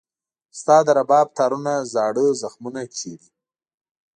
[0.59, 3.29] ستا د رباب تارونه زاړه زخمونه چېړي.